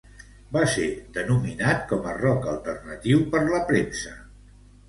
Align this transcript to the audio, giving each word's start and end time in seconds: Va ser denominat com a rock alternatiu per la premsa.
Va 0.55 0.63
ser 0.75 0.85
denominat 1.17 1.85
com 1.93 2.09
a 2.13 2.15
rock 2.23 2.49
alternatiu 2.57 3.23
per 3.37 3.43
la 3.55 3.63
premsa. 3.73 4.19